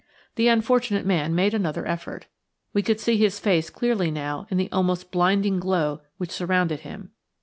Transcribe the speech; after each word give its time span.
The 0.33 0.47
unfortunate 0.47 1.05
man 1.05 1.35
made 1.35 1.53
another 1.53 1.85
effort. 1.85 2.25
We 2.73 2.81
could 2.81 2.99
see 2.99 3.17
his 3.17 3.37
face 3.39 3.69
clearly 3.69 4.09
now 4.09 4.47
in 4.49 4.57
the 4.57 4.67
almost 4.71 5.11
blinding 5.11 5.59
glow 5.59 6.01
which 6.17 6.31
surrounded 6.31 6.79
him. 6.79 7.11